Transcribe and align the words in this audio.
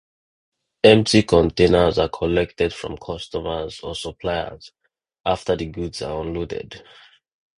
Empty 0.83 1.21
containers 1.21 1.99
are 1.99 2.09
collected 2.09 2.73
from 2.73 2.97
customers 2.97 3.81
or 3.81 3.93
suppliers 3.93 4.71
after 5.23 5.55
the 5.55 5.67
goods 5.67 6.01
are 6.01 6.21
unloaded. 6.23 6.83